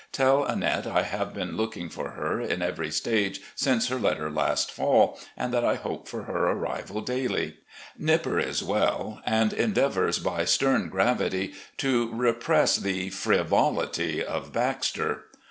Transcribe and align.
Tell 0.11 0.43
Annette 0.45 0.87
I 0.87 1.03
have 1.03 1.31
been 1.31 1.55
looking 1.55 1.87
for 1.87 2.09
her 2.13 2.41
in 2.41 2.63
every 2.63 2.89
stage 2.89 3.39
since 3.53 3.89
her 3.89 3.99
letter 3.99 4.31
last 4.31 4.71
fall, 4.71 5.19
and 5.37 5.53
that 5.53 5.63
I 5.63 5.75
hope 5.75 6.07
for 6.07 6.23
her 6.23 6.47
arrival 6.49 7.01
daily. 7.01 7.57
Nipper 7.95 8.39
is 8.39 8.63
well, 8.63 9.21
and 9.27 9.53
endeavours, 9.53 10.17
by 10.17 10.43
stem 10.45 10.89
gravity, 10.89 11.53
to 11.77 12.11
repress 12.15 12.77
the 12.77 13.11
frivolity 13.11 14.25
of 14.25 14.51
Baxter. 14.51 15.25